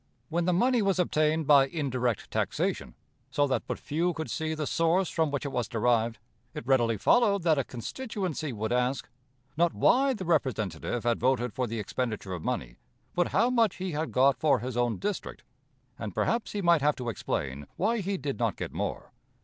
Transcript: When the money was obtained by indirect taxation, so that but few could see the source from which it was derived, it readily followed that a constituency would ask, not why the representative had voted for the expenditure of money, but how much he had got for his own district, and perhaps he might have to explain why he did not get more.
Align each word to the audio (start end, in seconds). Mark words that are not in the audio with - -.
When 0.29 0.45
the 0.45 0.51
money 0.51 0.81
was 0.81 0.97
obtained 0.97 1.45
by 1.45 1.67
indirect 1.67 2.31
taxation, 2.31 2.95
so 3.29 3.45
that 3.45 3.67
but 3.67 3.77
few 3.77 4.13
could 4.13 4.31
see 4.31 4.55
the 4.55 4.65
source 4.65 5.09
from 5.11 5.29
which 5.29 5.45
it 5.45 5.51
was 5.51 5.67
derived, 5.67 6.17
it 6.55 6.65
readily 6.65 6.97
followed 6.97 7.43
that 7.43 7.59
a 7.59 7.63
constituency 7.63 8.51
would 8.51 8.73
ask, 8.73 9.07
not 9.57 9.75
why 9.75 10.15
the 10.15 10.25
representative 10.25 11.03
had 11.03 11.19
voted 11.19 11.53
for 11.53 11.67
the 11.67 11.77
expenditure 11.79 12.33
of 12.33 12.41
money, 12.43 12.77
but 13.13 13.27
how 13.27 13.51
much 13.51 13.75
he 13.75 13.91
had 13.91 14.11
got 14.11 14.39
for 14.39 14.57
his 14.57 14.75
own 14.75 14.97
district, 14.97 15.43
and 15.99 16.15
perhaps 16.15 16.53
he 16.53 16.63
might 16.63 16.81
have 16.81 16.95
to 16.95 17.07
explain 17.09 17.67
why 17.75 17.99
he 17.99 18.17
did 18.17 18.39
not 18.39 18.55
get 18.55 18.73
more. 18.73 19.11